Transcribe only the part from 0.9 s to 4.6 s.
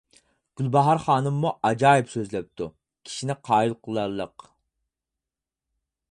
خانىممۇ ئاجايىپ سۆزلەپتۇ، كىشىنى قايىل قىلارلىق.